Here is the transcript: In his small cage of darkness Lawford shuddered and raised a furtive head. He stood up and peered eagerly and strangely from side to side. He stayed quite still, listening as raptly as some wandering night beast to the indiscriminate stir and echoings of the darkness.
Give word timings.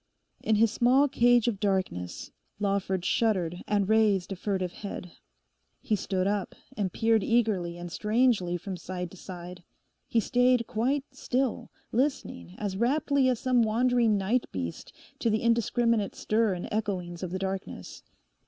In 0.41 0.55
his 0.55 0.71
small 0.71 1.07
cage 1.07 1.47
of 1.47 1.59
darkness 1.59 2.31
Lawford 2.59 3.05
shuddered 3.05 3.63
and 3.67 3.87
raised 3.87 4.31
a 4.31 4.35
furtive 4.35 4.71
head. 4.73 5.11
He 5.79 5.95
stood 5.95 6.25
up 6.25 6.55
and 6.75 6.91
peered 6.91 7.23
eagerly 7.23 7.77
and 7.77 7.91
strangely 7.91 8.57
from 8.57 8.77
side 8.77 9.11
to 9.11 9.17
side. 9.17 9.61
He 10.07 10.19
stayed 10.19 10.65
quite 10.65 11.03
still, 11.13 11.69
listening 11.91 12.55
as 12.57 12.77
raptly 12.77 13.29
as 13.29 13.39
some 13.39 13.61
wandering 13.61 14.17
night 14.17 14.51
beast 14.51 14.91
to 15.19 15.29
the 15.29 15.43
indiscriminate 15.43 16.15
stir 16.15 16.53
and 16.55 16.67
echoings 16.71 17.21
of 17.21 17.29
the 17.29 17.37
darkness. 17.37 18.01